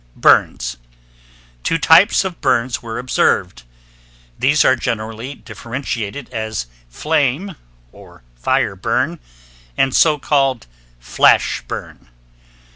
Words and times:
BURNS 0.15 0.77
Two 1.61 1.77
types 1.77 2.25
of 2.25 2.41
burns 2.41 2.81
were 2.81 2.97
observed. 2.97 3.61
These 4.39 4.65
are 4.65 4.75
generally 4.75 5.35
differentiated 5.35 6.27
as 6.33 6.65
flame 6.89 7.55
or 7.91 8.23
fire 8.35 8.75
burn 8.75 9.19
and 9.77 9.95
so 9.95 10.17
called 10.17 10.65
flash 10.99 11.61
burn. 11.67 12.07